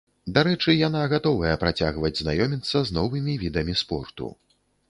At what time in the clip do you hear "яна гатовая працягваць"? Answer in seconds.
0.87-2.13